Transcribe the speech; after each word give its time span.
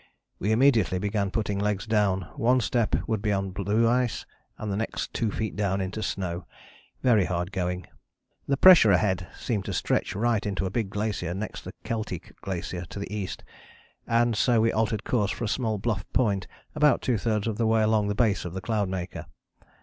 We 0.39 0.51
immediately 0.51 0.97
began 0.97 1.29
putting 1.29 1.59
legs 1.59 1.85
down: 1.85 2.23
one 2.35 2.59
step 2.59 2.95
would 3.07 3.21
be 3.21 3.31
on 3.31 3.51
blue 3.51 3.87
ice 3.87 4.25
and 4.57 4.71
the 4.71 4.75
next 4.75 5.13
two 5.13 5.29
feet 5.29 5.55
down 5.55 5.79
into 5.79 6.01
snow: 6.01 6.47
very 7.03 7.25
hard 7.25 7.51
going. 7.51 7.85
The 8.47 8.57
pressure 8.57 8.89
ahead 8.89 9.27
seemed 9.37 9.65
to 9.65 9.73
stretch 9.73 10.15
right 10.15 10.43
into 10.43 10.65
a 10.65 10.71
big 10.71 10.89
glacier 10.89 11.35
next 11.35 11.65
the 11.65 11.73
Keltie 11.83 12.31
Glacier 12.41 12.83
to 12.85 12.97
the 12.97 13.15
east, 13.15 13.43
and 14.07 14.35
so 14.35 14.59
we 14.59 14.71
altered 14.73 15.03
course 15.03 15.29
for 15.29 15.43
a 15.43 15.47
small 15.47 15.77
bluff 15.77 16.03
point 16.13 16.47
about 16.73 17.03
two 17.03 17.19
thirds 17.19 17.45
of 17.45 17.59
the 17.59 17.67
way 17.67 17.83
along 17.83 18.07
the 18.07 18.15
base 18.15 18.43
of 18.43 18.55
the 18.55 18.61
Cloudmaker. 18.61 19.27